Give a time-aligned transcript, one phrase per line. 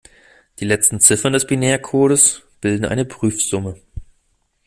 [0.57, 3.79] Die letzten Ziffern des Binärcodes bilden eine Prüfsumme.